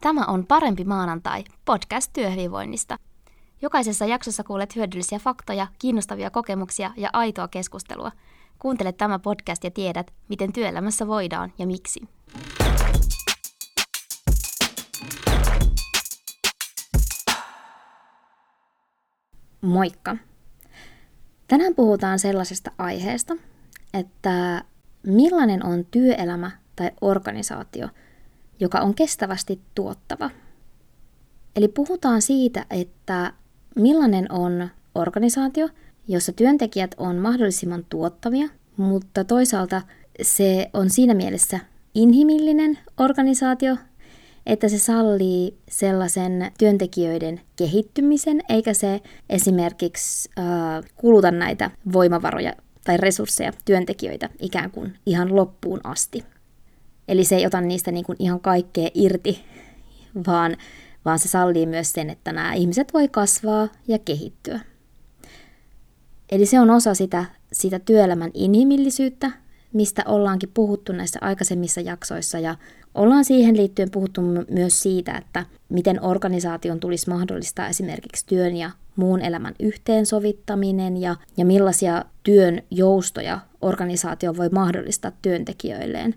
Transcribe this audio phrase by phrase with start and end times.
[0.00, 2.96] Tämä on Parempi maanantai, podcast työhyvinvoinnista.
[3.62, 8.12] Jokaisessa jaksossa kuulet hyödyllisiä faktoja, kiinnostavia kokemuksia ja aitoa keskustelua.
[8.58, 12.00] Kuuntele tämä podcast ja tiedät, miten työelämässä voidaan ja miksi.
[19.60, 20.16] Moikka!
[21.48, 23.36] Tänään puhutaan sellaisesta aiheesta,
[23.94, 24.64] että
[25.06, 27.88] millainen on työelämä tai organisaatio,
[28.60, 30.30] joka on kestävästi tuottava.
[31.56, 33.32] Eli puhutaan siitä, että
[33.76, 35.68] millainen on organisaatio,
[36.08, 39.82] jossa työntekijät on mahdollisimman tuottavia, mutta toisaalta
[40.22, 41.60] se on siinä mielessä
[41.94, 43.76] inhimillinen organisaatio,
[44.46, 50.44] että se sallii sellaisen työntekijöiden kehittymisen, eikä se esimerkiksi äh,
[50.96, 52.52] kuluta näitä voimavaroja
[52.84, 56.24] tai resursseja työntekijöitä ikään kuin ihan loppuun asti.
[57.10, 59.44] Eli se ei ota niistä niin kuin ihan kaikkea irti,
[60.26, 60.56] vaan,
[61.04, 64.60] vaan se sallii myös sen, että nämä ihmiset voi kasvaa ja kehittyä.
[66.32, 69.30] Eli se on osa sitä, sitä työelämän inhimillisyyttä,
[69.72, 72.56] mistä ollaankin puhuttu näissä aikaisemmissa jaksoissa ja
[72.94, 79.20] ollaan siihen liittyen puhuttu myös siitä, että miten organisaation tulisi mahdollistaa esimerkiksi työn ja muun
[79.20, 86.14] elämän yhteensovittaminen ja, ja millaisia työn joustoja organisaatio voi mahdollistaa työntekijöilleen.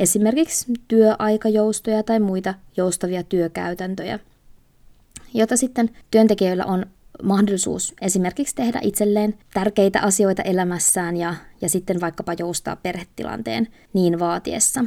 [0.00, 4.18] Esimerkiksi työaikajoustoja tai muita joustavia työkäytäntöjä,
[5.34, 6.86] jota sitten työntekijöillä on
[7.22, 14.84] mahdollisuus esimerkiksi tehdä itselleen tärkeitä asioita elämässään ja, ja sitten vaikkapa joustaa perhetilanteen niin vaatiessa.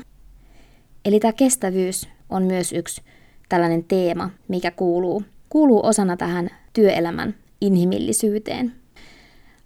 [1.06, 3.02] Eli tämä kestävyys on myös yksi
[3.50, 8.76] tällainen teema, mikä kuuluu, kuuluu osana tähän työelämän inhimillisyyteen.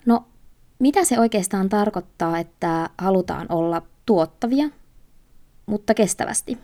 [0.05, 0.25] No,
[0.79, 4.69] mitä se oikeastaan tarkoittaa, että halutaan olla tuottavia,
[5.67, 6.57] mutta kestävästi?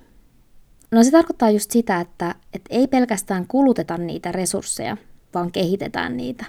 [0.92, 4.98] No se tarkoittaa just sitä, että, että ei pelkästään kuluteta niitä resursseja,
[5.34, 6.46] vaan kehitetään niitä.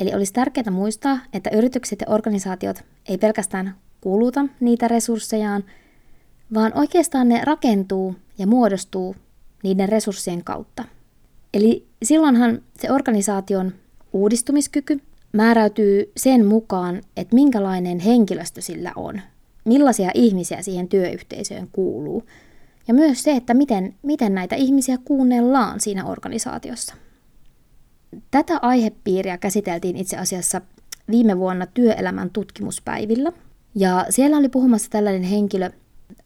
[0.00, 5.64] Eli olisi tärkeää muistaa, että yritykset ja organisaatiot ei pelkästään kuluta niitä resurssejaan,
[6.54, 9.16] vaan oikeastaan ne rakentuu ja muodostuu
[9.62, 10.84] niiden resurssien kautta.
[11.54, 13.72] Eli silloinhan se organisaation
[14.12, 15.00] uudistumiskyky
[15.32, 19.20] määräytyy sen mukaan, että minkälainen henkilöstö sillä on,
[19.64, 22.24] millaisia ihmisiä siihen työyhteisöön kuuluu,
[22.88, 26.94] ja myös se, että miten, miten näitä ihmisiä kuunnellaan siinä organisaatiossa.
[28.30, 30.60] Tätä aihepiiriä käsiteltiin itse asiassa
[31.10, 33.32] viime vuonna työelämän tutkimuspäivillä,
[33.74, 35.70] ja siellä oli puhumassa tällainen henkilö,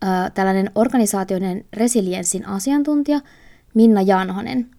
[0.04, 3.20] äh, tällainen organisaatioiden resilienssin asiantuntija
[3.74, 4.70] Minna Janhonen.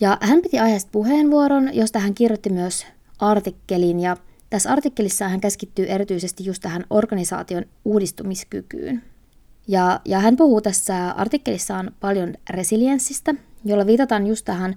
[0.00, 2.86] Ja hän piti aiheesta puheenvuoron, josta hän kirjoitti myös
[3.18, 4.16] artikkelin, ja
[4.50, 9.02] tässä artikkelissa hän keskittyy erityisesti just tähän organisaation uudistumiskykyyn.
[9.68, 14.74] Ja, ja hän puhuu tässä artikkelissaan paljon resilienssistä, jolla viitataan just tähän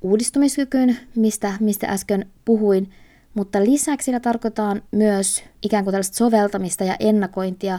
[0.00, 2.90] uudistumiskykyyn, mistä, mistä äsken puhuin,
[3.34, 7.78] mutta lisäksi sillä tarkoitetaan myös ikään kuin tällaista soveltamista ja ennakointia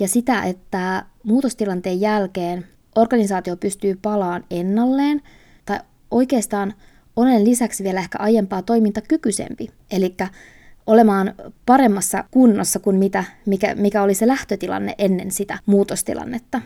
[0.00, 5.22] ja sitä, että muutostilanteen jälkeen organisaatio pystyy palaan ennalleen
[5.64, 5.80] tai
[6.10, 6.74] oikeastaan
[7.16, 10.14] olen lisäksi vielä ehkä aiempaa toimintakykyisempi, eli
[10.86, 11.34] olemaan
[11.66, 16.60] paremmassa kunnossa kuin mitä, mikä, mikä oli se lähtötilanne ennen sitä muutostilannetta.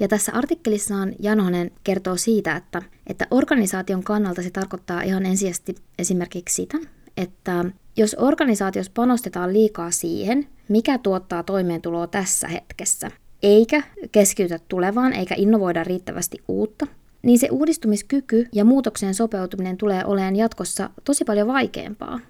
[0.00, 6.54] Ja tässä artikkelissaan Janhonen kertoo siitä, että, että organisaation kannalta se tarkoittaa ihan ensisijaisesti esimerkiksi
[6.54, 6.78] sitä,
[7.16, 7.64] että
[7.96, 13.10] jos organisaatiossa panostetaan liikaa siihen, mikä tuottaa toimeentuloa tässä hetkessä,
[13.42, 16.86] eikä keskitytä tulevaan eikä innovoida riittävästi uutta,
[17.22, 22.20] niin se uudistumiskyky ja muutokseen sopeutuminen tulee olemaan jatkossa tosi paljon vaikeampaa.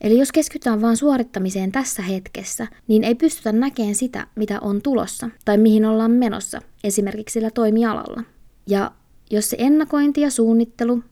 [0.00, 5.30] Eli jos keskitytään vain suorittamiseen tässä hetkessä, niin ei pystytä näkemään sitä, mitä on tulossa
[5.44, 8.22] tai mihin ollaan menossa, esimerkiksi sillä toimialalla.
[8.66, 8.90] Ja
[9.30, 11.02] jos se ennakointi ja suunnittelu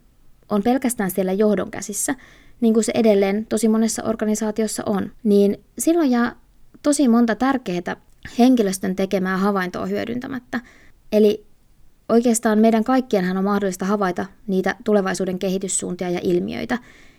[0.49, 2.15] on pelkästään siellä johdon käsissä,
[2.61, 6.37] niin kuin se edelleen tosi monessa organisaatiossa on, niin silloin jää
[6.83, 7.97] tosi monta tärkeää
[8.39, 10.61] henkilöstön tekemää havaintoa hyödyntämättä.
[11.13, 11.46] Eli
[12.09, 16.79] oikeastaan meidän kaikkienhan on mahdollista havaita niitä tulevaisuuden kehityssuuntia ja ilmiöitä.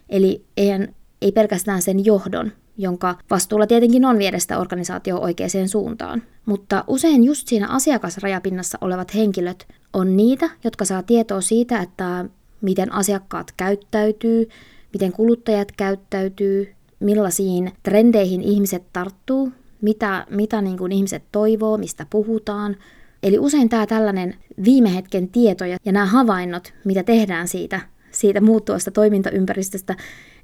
[0.09, 6.23] Eli eihän, ei pelkästään sen johdon, jonka vastuulla tietenkin on viedä sitä organisaatio oikeaan suuntaan.
[6.45, 12.25] Mutta usein just siinä asiakasrajapinnassa olevat henkilöt on niitä, jotka saa tietoa siitä, että
[12.61, 14.49] miten asiakkaat käyttäytyy,
[14.93, 19.51] miten kuluttajat käyttäytyy, millaisiin trendeihin ihmiset tarttuu,
[19.81, 22.75] mitä, mitä niin kuin ihmiset toivoo, mistä puhutaan.
[23.23, 27.81] Eli usein tämä tällainen viime hetken tieto ja, ja nämä havainnot, mitä tehdään siitä,
[28.11, 29.95] siitä muuttuvasta toimintaympäristöstä,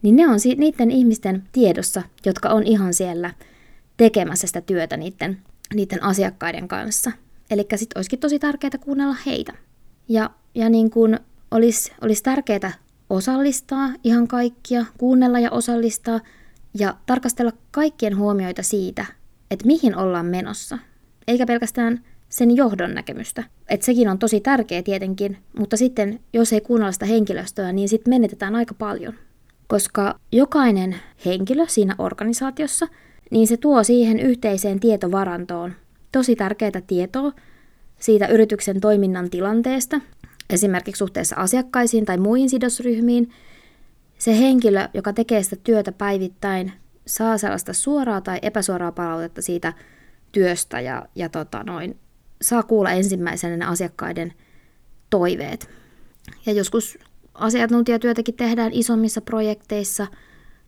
[0.02, 3.34] niin ne on si- niiden ihmisten tiedossa, jotka on ihan siellä
[3.98, 5.38] tekemässä sitä työtä niiden,
[5.74, 7.12] niiden asiakkaiden kanssa.
[7.50, 9.54] Eli sitten olisikin tosi tärkeää kuunnella heitä.
[10.10, 11.20] Ja, ja niin kuin
[11.52, 12.74] olisi, olisi tärkeää
[13.10, 16.20] osallistaa ihan kaikkia, kuunnella ja osallistaa
[16.80, 19.06] ja tarkastella kaikkien huomioita siitä,
[19.52, 20.78] että mihin ollaan menossa.
[21.28, 23.44] Eikä pelkästään sen johdon näkemystä.
[23.70, 28.14] Et sekin on tosi tärkeä tietenkin, mutta sitten jos ei kuunnella sitä henkilöstöä, niin sitten
[28.14, 29.14] menetetään aika paljon.
[29.68, 30.96] Koska jokainen
[31.26, 32.88] henkilö siinä organisaatiossa,
[33.32, 35.74] niin se tuo siihen yhteiseen tietovarantoon
[36.12, 37.32] tosi tärkeää tietoa
[38.00, 40.02] siitä yrityksen toiminnan tilanteesta,
[40.50, 43.30] esimerkiksi suhteessa asiakkaisiin tai muihin sidosryhmiin.
[44.18, 46.72] Se henkilö, joka tekee sitä työtä päivittäin,
[47.08, 49.74] saa sellaista suoraa tai epäsuoraa palautetta siitä
[50.32, 52.00] työstä ja, ja tota noin,
[52.44, 54.34] saa kuulla ensimmäisenä ne asiakkaiden
[55.10, 55.70] toiveet.
[56.46, 56.98] Ja joskus
[57.34, 60.08] asiantuntijatyötäkin tehdään isommissa projekteissa,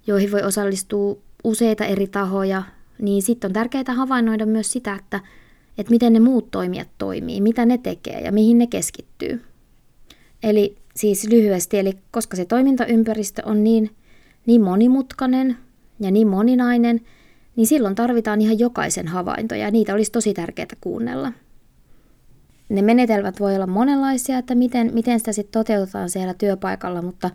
[0.07, 2.63] joihin voi osallistua useita eri tahoja,
[3.01, 5.19] niin sitten on tärkeää havainnoida myös sitä, että,
[5.77, 9.41] että miten ne muut toimijat toimii, mitä ne tekee ja mihin ne keskittyy.
[10.43, 13.95] Eli siis lyhyesti, eli koska se toimintaympäristö on niin,
[14.45, 15.57] niin monimutkainen
[15.99, 17.01] ja niin moninainen,
[17.55, 21.31] niin silloin tarvitaan ihan jokaisen havaintoja ja niitä olisi tosi tärkeää kuunnella–
[22.69, 27.29] ne menetelmät voi olla monenlaisia, että miten, miten sitä sitten toteutetaan siellä työpaikalla, mutta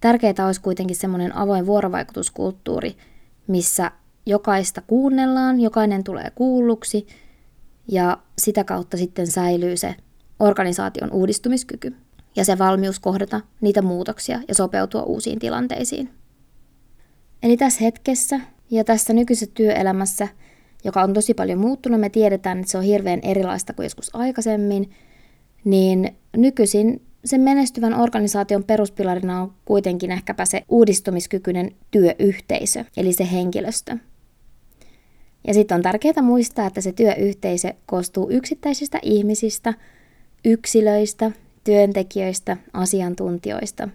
[0.00, 2.96] tärkeää olisi kuitenkin semmoinen avoin vuorovaikutuskulttuuri,
[3.46, 3.90] missä
[4.26, 7.06] jokaista kuunnellaan, jokainen tulee kuulluksi
[7.88, 9.94] ja sitä kautta sitten säilyy se
[10.40, 11.96] organisaation uudistumiskyky
[12.36, 16.10] ja se valmius kohdata niitä muutoksia ja sopeutua uusiin tilanteisiin.
[17.42, 18.40] Eli tässä hetkessä
[18.70, 20.28] ja tässä nykyisessä työelämässä–
[20.84, 24.90] joka on tosi paljon muuttunut, me tiedetään, että se on hirveän erilaista kuin joskus aikaisemmin,
[25.64, 33.96] niin nykyisin sen menestyvän organisaation peruspilarina on kuitenkin ehkäpä se uudistumiskykyinen työyhteisö, eli se henkilöstö.
[35.46, 39.74] Ja sitten on tärkeää muistaa, että se työyhteisö koostuu yksittäisistä ihmisistä,
[40.44, 41.30] yksilöistä,
[41.64, 43.88] työntekijöistä, asiantuntijoista.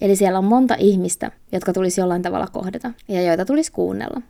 [0.00, 4.22] Eli siellä on monta ihmistä, jotka tulisi jollain tavalla kohdata ja joita tulisi kuunnella.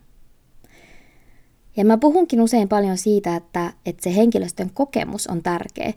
[1.76, 5.92] Ja mä puhunkin usein paljon siitä, että, että se henkilöstön kokemus on tärkeä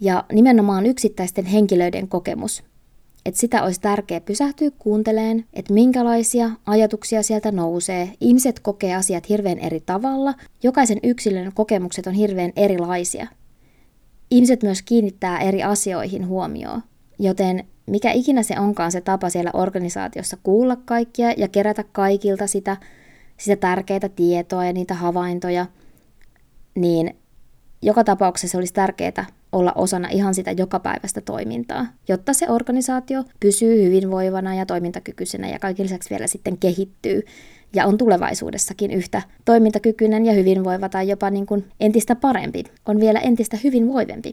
[0.00, 2.62] ja nimenomaan yksittäisten henkilöiden kokemus.
[3.26, 8.12] Että sitä olisi tärkeää pysähtyä kuunteleen, että minkälaisia ajatuksia sieltä nousee.
[8.20, 10.34] Ihmiset kokee asiat hirveän eri tavalla.
[10.62, 13.26] Jokaisen yksilön kokemukset on hirveän erilaisia.
[14.30, 16.82] Ihmiset myös kiinnittää eri asioihin huomioon.
[17.18, 22.76] Joten mikä ikinä se onkaan se tapa siellä organisaatiossa kuulla kaikkia ja kerätä kaikilta sitä–
[23.42, 25.66] sitä tärkeää tietoa ja niitä havaintoja,
[26.74, 27.16] niin
[27.82, 34.54] joka tapauksessa olisi tärkeää olla osana ihan sitä jokapäiväistä toimintaa, jotta se organisaatio pysyy hyvinvoivana
[34.54, 37.22] ja toimintakykyisenä ja kaiken lisäksi vielä sitten kehittyy
[37.74, 43.20] ja on tulevaisuudessakin yhtä toimintakykyinen ja hyvinvoiva tai jopa niin kuin entistä parempi, on vielä
[43.20, 44.32] entistä hyvinvoivempi.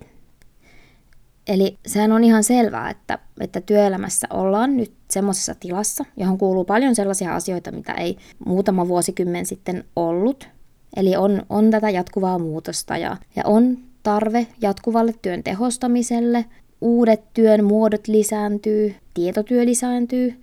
[1.50, 6.96] Eli sehän on ihan selvää, että, että työelämässä ollaan nyt semmoisessa tilassa, johon kuuluu paljon
[6.96, 10.48] sellaisia asioita, mitä ei muutama vuosikymmen sitten ollut.
[10.96, 16.46] Eli on, on tätä jatkuvaa muutosta ja, ja on tarve jatkuvalle työn tehostamiselle,
[16.82, 20.42] uudet työn muodot lisääntyy, tietotyö lisääntyy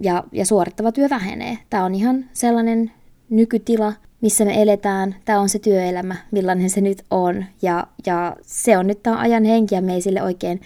[0.00, 1.58] ja, ja suorittava työ vähenee.
[1.70, 2.92] Tämä on ihan sellainen
[3.30, 7.44] nykytila, missä me eletään, tämä on se työelämä, millainen se nyt on.
[7.62, 10.60] Ja, ja se on nyt tämä ajan henki ja me ei sille oikein,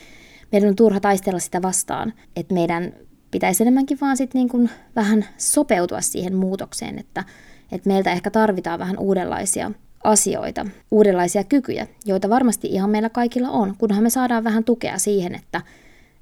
[0.52, 2.12] meidän on turha taistella sitä vastaan.
[2.36, 2.92] Että meidän
[3.30, 7.24] pitäisi enemmänkin vaan sitten niin kuin vähän sopeutua siihen muutokseen, että,
[7.72, 9.70] että meiltä ehkä tarvitaan vähän uudenlaisia
[10.04, 15.34] asioita, uudenlaisia kykyjä, joita varmasti ihan meillä kaikilla on, kunhan me saadaan vähän tukea siihen,
[15.34, 15.60] että,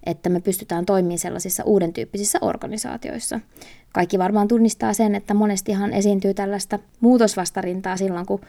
[0.06, 3.40] että me pystytään toimimaan sellaisissa uuden tyyppisissä organisaatioissa.
[3.92, 8.40] Kaikki varmaan tunnistaa sen, että monestihan esiintyy tällaista muutosvastarintaa silloin, kun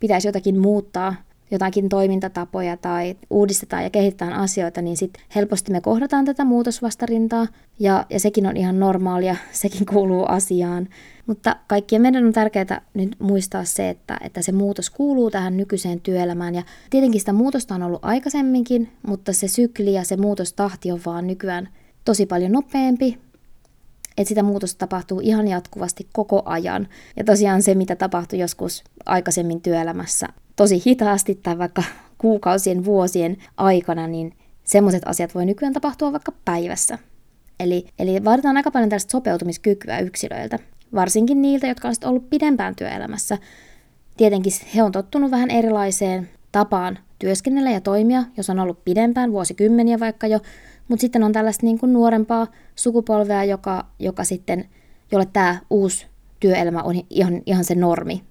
[0.00, 1.14] pitäisi jotakin muuttaa,
[1.50, 7.46] jotakin toimintatapoja tai uudistetaan ja kehitetään asioita, niin sitten helposti me kohdataan tätä muutosvastarintaa
[7.78, 10.88] ja, ja sekin on ihan normaalia, sekin kuuluu asiaan.
[11.26, 16.00] Mutta kaikkien meidän on tärkeää nyt muistaa se, että, että se muutos kuuluu tähän nykyiseen
[16.00, 21.00] työelämään ja tietenkin sitä muutosta on ollut aikaisemminkin, mutta se sykli ja se muutostahti on
[21.06, 21.68] vaan nykyään
[22.04, 23.18] tosi paljon nopeampi
[24.16, 26.88] että sitä muutosta tapahtuu ihan jatkuvasti koko ajan.
[27.16, 31.82] Ja tosiaan se, mitä tapahtui joskus aikaisemmin työelämässä tosi hitaasti tai vaikka
[32.18, 36.98] kuukausien, vuosien aikana, niin semmoiset asiat voi nykyään tapahtua vaikka päivässä.
[37.60, 40.58] Eli, eli vaaditaan aika paljon tällaista sopeutumiskykyä yksilöiltä,
[40.94, 43.38] varsinkin niiltä, jotka ovat ollut pidempään työelämässä.
[44.16, 50.00] Tietenkin he on tottunut vähän erilaiseen tapaan työskennellä ja toimia, jos on ollut pidempään, vuosikymmeniä
[50.00, 50.38] vaikka jo,
[50.88, 52.46] mutta sitten on tällaista niin kuin nuorempaa
[52.76, 54.68] sukupolvea, joka, joka sitten,
[55.12, 56.06] jolle tämä uusi
[56.40, 58.22] työelämä on ihan, ihan se normi.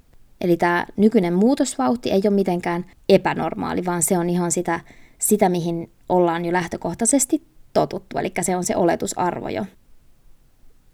[0.42, 4.80] Eli tämä nykyinen muutosvauhti ei ole mitenkään epänormaali, vaan se on ihan sitä,
[5.18, 9.66] sitä mihin ollaan jo lähtökohtaisesti totuttu, eli se on se oletusarvo jo.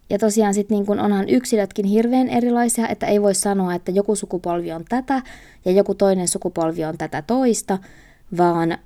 [0.09, 4.15] Ja tosiaan sitten niin kun onhan yksilötkin hirveän erilaisia, että ei voi sanoa, että joku
[4.15, 5.21] sukupolvi on tätä
[5.65, 7.77] ja joku toinen sukupolvi on tätä toista,
[8.37, 8.77] vaan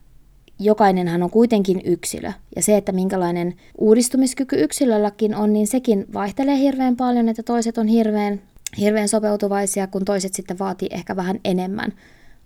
[0.59, 2.31] jokainenhan on kuitenkin yksilö.
[2.55, 7.87] Ja se, että minkälainen uudistumiskyky yksilölläkin on, niin sekin vaihtelee hirveän paljon, että toiset on
[7.87, 8.41] hirveän,
[8.77, 11.93] hirveän sopeutuvaisia, kun toiset sitten vaatii ehkä vähän enemmän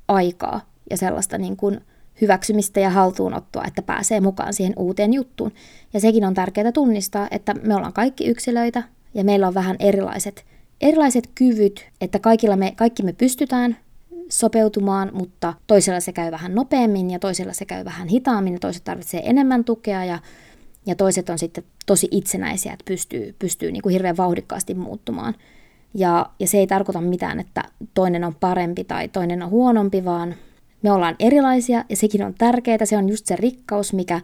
[0.08, 1.82] aikaa ja sellaista niin kuin
[2.22, 5.52] hyväksymistä ja haltuunottoa, että pääsee mukaan siihen uuteen juttuun.
[5.94, 10.46] Ja sekin on tärkeää tunnistaa, että me ollaan kaikki yksilöitä ja meillä on vähän erilaiset,
[10.82, 13.78] erilaiset kyvyt, että kaikilla me, kaikki me pystytään
[14.30, 18.84] sopeutumaan, mutta toisella se käy vähän nopeammin ja toisella se käy vähän hitaammin ja toiset
[18.84, 20.20] tarvitsee enemmän tukea ja,
[20.86, 25.36] ja toiset on sitten tosi itsenäisiä, että pystyy, pystyy niin kuin hirveän vauhdikkaasti muuttumaan.
[25.94, 30.36] Ja, ja se ei tarkoita mitään, että toinen on parempi tai toinen on huonompi, vaan
[30.86, 32.86] me ollaan erilaisia ja sekin on tärkeää.
[32.86, 34.22] Se on just se rikkaus, mikä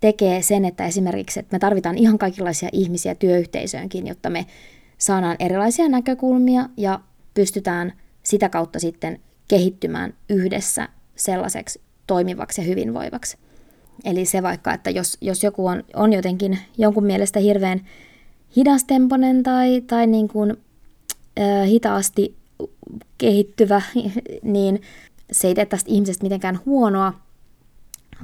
[0.00, 4.46] tekee sen, että esimerkiksi että me tarvitaan ihan kaikenlaisia ihmisiä työyhteisöönkin, jotta me
[4.98, 7.00] saadaan erilaisia näkökulmia ja
[7.34, 13.36] pystytään sitä kautta sitten kehittymään yhdessä sellaiseksi toimivaksi ja hyvinvoivaksi.
[14.04, 17.80] Eli se vaikka, että jos, jos joku on, on jotenkin jonkun mielestä hirveän
[18.56, 20.56] hidastemponen tai, tai niin kuin,
[21.40, 22.36] äh, hitaasti
[23.18, 23.82] kehittyvä,
[24.42, 24.80] niin
[25.32, 27.12] se ei tee tästä ihmisestä mitenkään huonoa,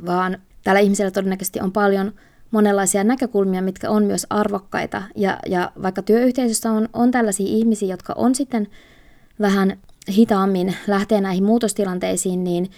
[0.07, 2.13] vaan tällä ihmisellä todennäköisesti on paljon
[2.51, 5.03] monenlaisia näkökulmia, mitkä on myös arvokkaita.
[5.17, 8.69] Ja, ja vaikka työyhteisössä on, on tällaisia ihmisiä, jotka on sitten
[9.41, 9.79] vähän
[10.09, 12.71] hitaammin lähtee näihin muutostilanteisiin, niin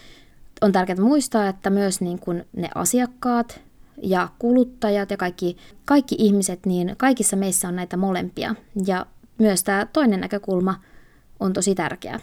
[0.60, 3.60] on tärkeää muistaa, että myös niin kuin ne asiakkaat
[4.02, 8.54] ja kuluttajat ja kaikki, kaikki ihmiset, niin kaikissa meissä on näitä molempia.
[8.86, 9.06] Ja
[9.38, 10.80] myös tämä toinen näkökulma
[11.40, 12.20] on tosi tärkeä.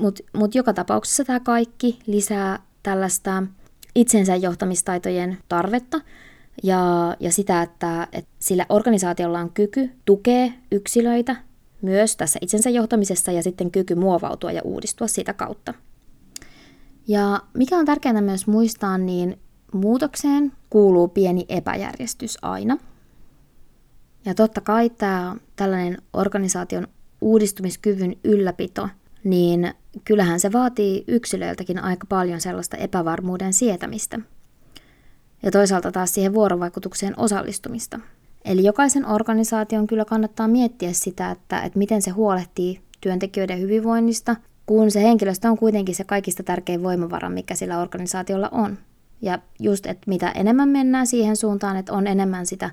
[0.00, 3.42] Mutta mut joka tapauksessa tämä kaikki lisää tällaista
[3.94, 6.00] itsensä johtamistaitojen tarvetta
[6.62, 11.36] ja, ja sitä, että, että sillä organisaatiolla on kyky tukea yksilöitä
[11.82, 15.74] myös tässä itsensä johtamisessa ja sitten kyky muovautua ja uudistua sitä kautta.
[17.08, 19.38] Ja mikä on tärkeää myös muistaa, niin
[19.72, 22.78] muutokseen kuuluu pieni epäjärjestys aina.
[24.24, 26.86] Ja totta kai tämä tällainen organisaation
[27.20, 28.88] uudistumiskyvyn ylläpito,
[29.24, 29.74] niin
[30.04, 34.20] kyllähän se vaatii yksilöiltäkin aika paljon sellaista epävarmuuden sietämistä.
[35.42, 38.00] Ja toisaalta taas siihen vuorovaikutukseen osallistumista–
[38.44, 44.90] Eli jokaisen organisaation kyllä kannattaa miettiä sitä, että, että miten se huolehtii työntekijöiden hyvinvoinnista, kun
[44.90, 48.78] se henkilöstö on kuitenkin se kaikista tärkein voimavara, mikä sillä organisaatiolla on.
[49.22, 52.70] Ja just, että mitä enemmän mennään siihen suuntaan, että on enemmän sitä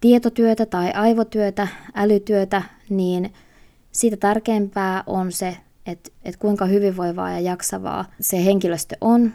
[0.00, 3.32] tietotyötä tai aivotyötä, älytyötä, niin
[3.92, 9.32] siitä tärkeämpää on se, että, että kuinka hyvinvoivaa ja jaksavaa se henkilöstö on,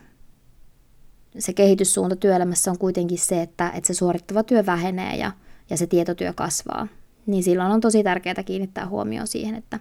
[1.40, 5.32] se kehityssuunta työelämässä on kuitenkin se, että, että se suorittava työ vähenee ja,
[5.70, 6.88] ja se tietotyö kasvaa.
[7.26, 9.80] Niin silloin on tosi tärkeää kiinnittää huomioon siihen, että,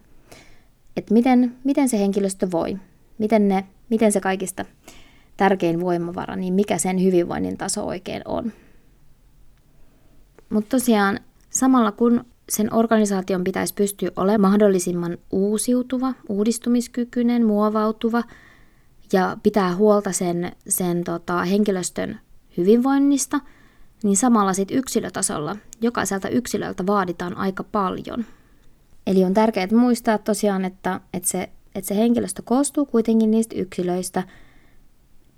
[0.96, 2.76] että miten, miten se henkilöstö voi,
[3.18, 4.64] miten, ne, miten se kaikista
[5.36, 8.52] tärkein voimavara, niin mikä sen hyvinvoinnin taso oikein on.
[10.50, 18.22] Mutta tosiaan samalla kun sen organisaation pitäisi pystyä olemaan mahdollisimman uusiutuva, uudistumiskykyinen, muovautuva–
[19.12, 22.20] ja pitää huolta sen, sen tota, henkilöstön
[22.56, 23.40] hyvinvoinnista,
[24.02, 28.24] niin samalla sit yksilötasolla jokaiselta yksilöltä vaaditaan aika paljon.
[29.06, 34.22] Eli on tärkeää muistaa tosiaan, että, että, se, että se henkilöstö koostuu kuitenkin niistä yksilöistä,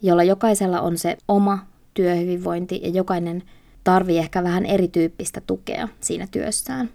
[0.02, 1.58] jolla jokaisella on se oma
[1.94, 3.42] työhyvinvointi ja jokainen
[3.86, 6.90] tarvii ehkä vähän erityyppistä tukea siinä työssään.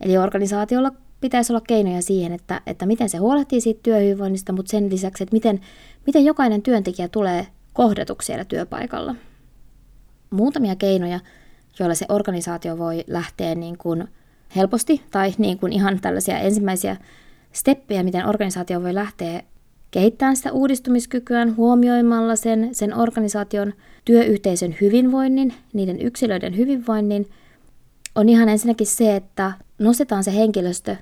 [0.00, 4.90] Eli organisaatiolla pitäisi olla keinoja siihen, että, että miten se huolehtii siitä työhyvinvoinnista, mutta sen
[4.90, 5.60] lisäksi, että miten,
[6.06, 9.14] miten jokainen työntekijä tulee kohdatuksi siellä työpaikalla.
[10.30, 11.20] Muutamia keinoja,
[11.78, 14.08] joilla se organisaatio voi lähteä niin kuin
[14.56, 16.96] helposti tai niin kuin ihan tällaisia ensimmäisiä
[17.52, 19.42] steppejä, miten organisaatio voi lähteä
[19.94, 23.72] kehittämään sitä uudistumiskykyään huomioimalla sen, sen organisaation
[24.04, 27.30] työyhteisön hyvinvoinnin, niiden yksilöiden hyvinvoinnin,
[28.14, 30.96] on ihan ensinnäkin se, että nostetaan se henkilöstö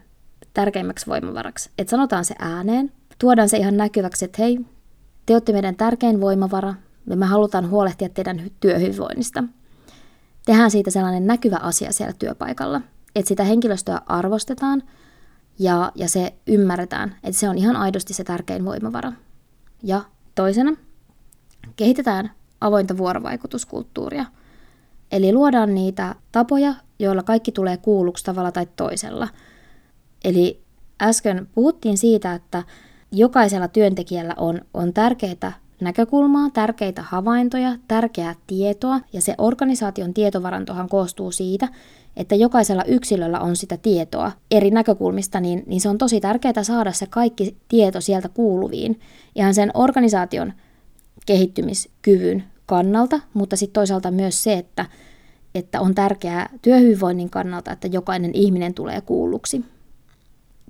[0.55, 1.71] tärkeimmäksi voimavaraksi.
[1.79, 4.61] Että sanotaan se ääneen, tuodaan se ihan näkyväksi, että hei,
[5.27, 6.75] te olette meidän tärkein voimavara
[7.11, 9.45] ja me halutaan huolehtia teidän työhyvinvoinnista.
[10.47, 12.81] Tehdään siitä sellainen näkyvä asia siellä työpaikalla,
[13.15, 14.83] että sitä henkilöstöä arvostetaan
[15.59, 19.13] ja, ja se ymmärretään, että se on ihan aidosti se tärkein voimavara.
[19.83, 20.05] Ja
[20.35, 20.77] toisena,
[21.77, 22.31] kehitetään
[22.61, 24.25] avointa vuorovaikutuskulttuuria.
[25.13, 29.29] Eli luodaan niitä tapoja, joilla kaikki tulee kuulluksi tavalla tai toisella–
[30.25, 30.61] Eli
[31.03, 32.63] äsken puhuttiin siitä, että
[33.13, 41.33] jokaisella työntekijällä on, on tärkeitä näkökulmaa, tärkeitä havaintoja, tärkeää tietoa, ja se organisaation tietovarantohan koostuu
[41.33, 41.69] siitä,
[42.17, 46.93] että jokaisella yksilöllä on sitä tietoa eri näkökulmista, niin, niin se on tosi tärkeää saada
[46.93, 49.01] se kaikki tieto sieltä kuuluviin
[49.35, 50.53] ihan sen organisaation
[51.27, 54.87] kehittymiskyvyn kannalta, mutta sitten toisaalta myös se, että,
[55.55, 59.65] että on tärkeää työhyvinvoinnin kannalta, että jokainen ihminen tulee kuulluksi.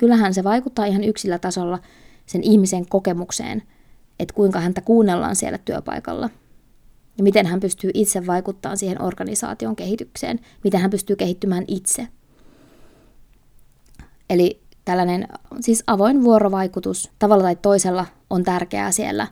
[0.00, 1.78] Kyllähän se vaikuttaa ihan yksilötasolla
[2.26, 3.62] sen ihmisen kokemukseen,
[4.20, 6.30] että kuinka häntä kuunnellaan siellä työpaikalla–
[7.18, 12.08] ja miten hän pystyy itse vaikuttamaan siihen organisaation kehitykseen, miten hän pystyy kehittymään itse.
[14.30, 15.28] Eli tällainen
[15.60, 19.26] siis avoin vuorovaikutus tavalla tai toisella on tärkeää siellä,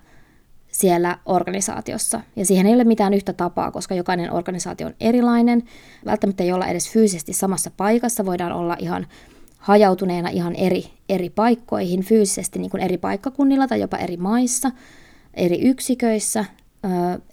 [0.68, 2.20] siellä organisaatiossa.
[2.36, 5.62] Ja siihen ei ole mitään yhtä tapaa, koska jokainen organisaatio on erilainen.
[6.04, 9.06] Välttämättä ei olla edes fyysisesti samassa paikassa, voidaan olla ihan
[9.58, 14.70] hajautuneena ihan eri, eri paikkoihin, fyysisesti niin kuin eri paikkakunnilla tai jopa eri maissa,
[15.34, 16.44] eri yksiköissä,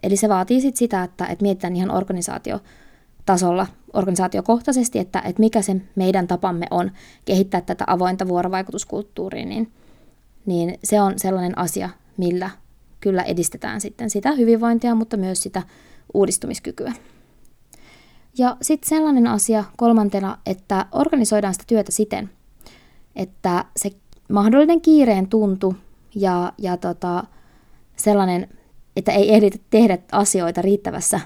[0.04, 5.76] eli se vaatii sit sitä, että, että mietitään ihan organisaatiotasolla, organisaatiokohtaisesti, että, että mikä se
[5.96, 6.92] meidän tapamme on
[7.26, 9.72] kehittää tätä avointa vuorovaikutuskulttuuria, niin,
[10.46, 12.50] niin se on sellainen asia, millä
[13.00, 15.64] kyllä edistetään sitten sitä hyvinvointia, mutta myös sitä
[16.14, 16.94] uudistumiskykyä.
[18.38, 22.30] Ja sitten sellainen asia kolmantena, että organisoidaan sitä työtä siten,
[23.16, 23.92] että se
[24.30, 25.76] mahdollinen kiireen tuntu
[26.16, 27.24] ja, ja tota,
[27.96, 28.50] sellainen
[28.98, 31.20] että ei ehditä tehdä asioita riittävässä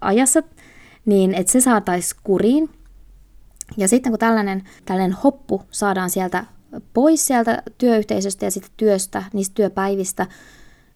[0.00, 0.42] ajassa,
[1.06, 2.70] niin että se saataisiin kuriin.
[3.76, 6.44] Ja sitten kun tällainen, tällainen hoppu saadaan sieltä
[6.94, 10.26] pois sieltä työyhteisöstä ja sitä työstä, niistä työpäivistä,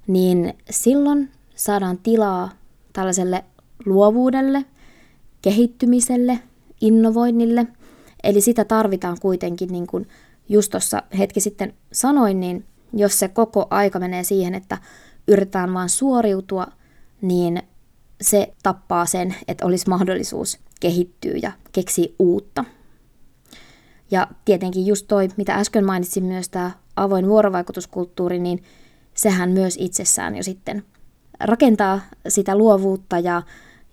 [0.06, 2.50] niin silloin saadaan tilaa
[2.92, 3.44] tällaiselle
[3.86, 4.64] luovuudelle,
[5.42, 6.38] kehittymiselle,
[6.80, 7.66] innovoinnille.
[8.22, 10.08] Eli sitä tarvitaan kuitenkin, niin kuin
[10.48, 14.78] just tuossa hetki sitten sanoin, niin jos se koko aika menee siihen, että
[15.28, 16.66] yritetään vaan suoriutua,
[17.22, 17.62] niin
[18.20, 22.64] se tappaa sen, että olisi mahdollisuus kehittyä ja keksiä uutta.
[24.10, 28.62] Ja tietenkin just toi, mitä äsken mainitsin myös tämä avoin vuorovaikutuskulttuuri, niin
[29.14, 30.84] sehän myös itsessään jo sitten
[31.40, 33.42] rakentaa sitä luovuutta ja,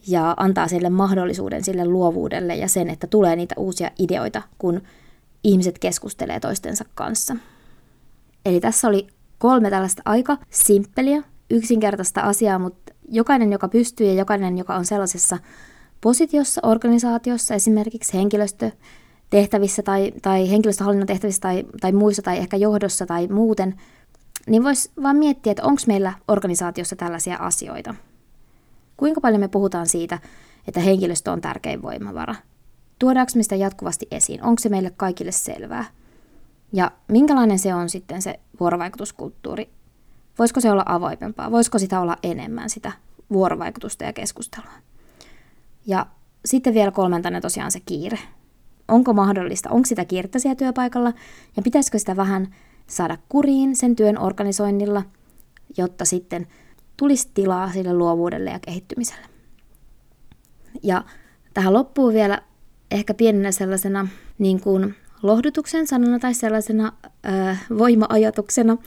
[0.07, 4.81] ja antaa sille mahdollisuuden sille luovuudelle ja sen, että tulee niitä uusia ideoita, kun
[5.43, 7.35] ihmiset keskustelee toistensa kanssa.
[8.45, 9.07] Eli tässä oli
[9.39, 15.37] kolme tällaista aika simppeliä, yksinkertaista asiaa, mutta jokainen, joka pystyy ja jokainen, joka on sellaisessa
[16.01, 23.27] positiossa, organisaatiossa, esimerkiksi henkilöstötehtävissä tai, tai henkilöstöhallinnon tehtävissä tai, tai muissa tai ehkä johdossa tai
[23.27, 23.75] muuten,
[24.47, 27.95] niin voisi vaan miettiä, että onko meillä organisaatiossa tällaisia asioita.
[28.97, 30.19] Kuinka paljon me puhutaan siitä,
[30.67, 32.35] että henkilöstö on tärkein voimavara?
[32.99, 34.43] Tuodaanko me sitä jatkuvasti esiin?
[34.43, 35.85] Onko se meille kaikille selvää?
[36.73, 39.69] Ja minkälainen se on sitten se vuorovaikutuskulttuuri?
[40.39, 41.51] Voisiko se olla avoimempaa?
[41.51, 42.91] Voisiko sitä olla enemmän, sitä
[43.31, 44.71] vuorovaikutusta ja keskustelua?
[45.85, 46.05] Ja
[46.45, 48.19] sitten vielä kolmantena tosiaan se kiire.
[48.87, 51.13] Onko mahdollista, onko sitä kiirettä siellä työpaikalla
[51.55, 52.55] ja pitäisikö sitä vähän
[52.87, 55.03] saada kuriin sen työn organisoinnilla,
[55.77, 56.47] jotta sitten
[56.97, 59.27] tulisi tilaa sille luovuudelle ja kehittymiselle.
[60.83, 61.03] Ja
[61.53, 62.41] tähän loppuu vielä
[62.91, 68.77] ehkä pienenä sellaisena niin kuin lohdutuksen sanana tai sellaisena ö, voima-ajatuksena,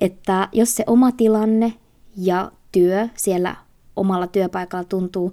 [0.00, 1.72] että jos se oma tilanne
[2.16, 3.56] ja työ siellä
[3.96, 5.32] omalla työpaikalla tuntuu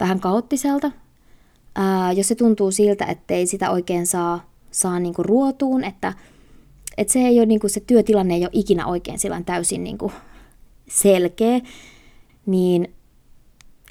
[0.00, 0.92] vähän kaoottiselta,
[1.74, 6.12] ää, jos se tuntuu siltä, ettei sitä oikein saa, saa niinku ruotuun, että,
[6.98, 10.12] että se, ei ole, niinku, se työtilanne ei ole ikinä oikein täysin niinku
[10.88, 11.60] selkeä,
[12.46, 12.94] niin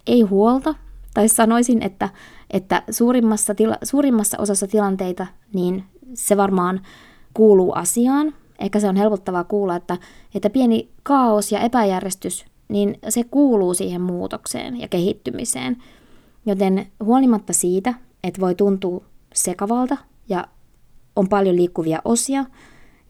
[0.08, 0.76] ei huolta,
[1.14, 2.10] tai sanoisin, että,
[2.50, 5.84] että suurimmassa, tila, suurimmassa osassa tilanteita niin
[6.14, 6.82] se varmaan
[7.34, 8.34] kuuluu asiaan.
[8.60, 9.98] Ehkä se on helpottavaa kuulla, että,
[10.36, 15.78] että pieni kaos ja epäjärjestys, niin se kuuluu siihen muutokseen ja kehittymiseen.
[16.46, 17.94] Joten huolimatta siitä,
[18.24, 19.98] että voi tuntua sekavalta
[20.30, 20.48] ja
[21.16, 22.46] on paljon liikkuvia osia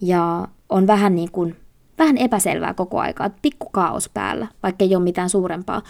[0.02, 1.56] ja on vähän niin kuin
[1.98, 5.82] vähän epäselvää koko aikaa, pikku kaos päällä, vaikka ei ole mitään suurempaa,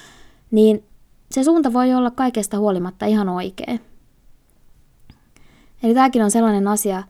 [0.51, 0.83] niin
[1.31, 3.77] se suunta voi olla kaikesta huolimatta ihan oikea.
[5.83, 7.03] Eli tämäkin on sellainen asia,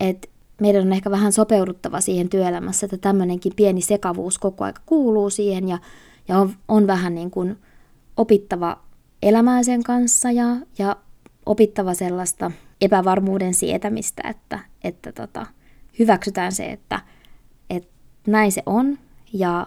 [0.00, 0.28] että
[0.60, 5.68] meidän on ehkä vähän sopeuduttava siihen työelämässä, että tämmöinenkin pieni sekavuus koko aika kuuluu siihen
[5.68, 5.78] ja,
[6.28, 7.58] ja on, on vähän niin kuin
[8.16, 8.80] opittava
[9.22, 10.96] elämää sen kanssa ja, ja
[11.46, 15.46] opittava sellaista epävarmuuden sietämistä, että, että tota,
[15.98, 17.00] hyväksytään se, että,
[17.70, 17.90] että
[18.26, 18.98] näin se on
[19.32, 19.66] ja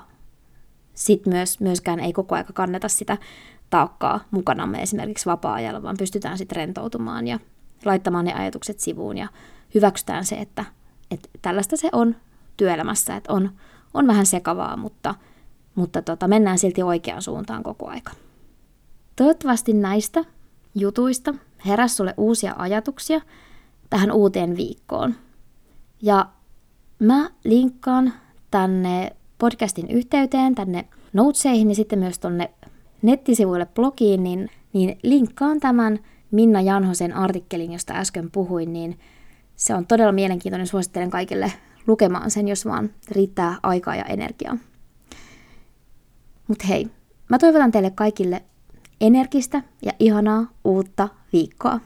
[0.93, 3.17] sitten myös, myöskään ei koko aika kanneta sitä
[3.69, 7.39] taakkaa mukanamme esimerkiksi vapaa-ajalla, vaan pystytään sitten rentoutumaan ja
[7.86, 9.28] laittamaan ne ajatukset sivuun ja
[9.76, 10.66] hyväksytään se, että,
[11.12, 12.16] Et tällaista se on
[12.58, 13.52] työelämässä, että on,
[13.94, 15.16] on vähän sekavaa, mutta,
[15.76, 18.12] mutta tota, mennään silti oikeaan suuntaan koko aika.
[19.16, 20.26] Toivottavasti näistä
[20.76, 21.34] jutuista
[21.66, 23.22] heräsi sulle uusia ajatuksia
[23.90, 25.16] tähän uuteen viikkoon.
[26.02, 26.26] Ja
[27.00, 28.13] mä linkkaan
[28.52, 32.52] tänne podcastin yhteyteen, tänne noteseihin ja sitten myös tonne
[33.02, 36.00] nettisivuille blogiin, niin, niin linkkaan tämän
[36.32, 39.00] Minna Janhosen artikkelin, josta äsken puhuin, niin
[39.56, 40.68] se on todella mielenkiintoinen.
[40.68, 41.54] Suosittelen kaikille
[41.88, 44.58] lukemaan sen, jos vaan riittää aikaa ja energiaa.
[46.48, 46.88] Mutta hei,
[47.30, 48.44] mä toivotan teille kaikille
[49.02, 51.80] energistä ja ihanaa uutta viikkoa.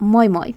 [0.00, 0.54] Moi moi!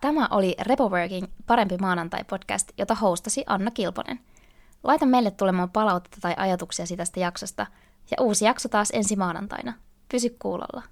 [0.00, 4.18] Tämä oli Repoworking Parempi maanantai podcast, jota hostasi Anna Kilponen.
[4.82, 7.66] Laita meille tulemaan palautetta tai ajatuksia tästä jaksosta,
[8.10, 9.72] ja uusi jakso taas ensi maanantaina.
[10.08, 10.82] Pysy kuulolla.